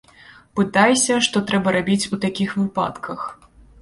Пытайся, 0.59 1.19
што 1.27 1.43
трэба 1.51 1.73
рабіць 1.77 2.09
у 2.17 2.19
такіх 2.25 2.57
выпадках. 2.63 3.19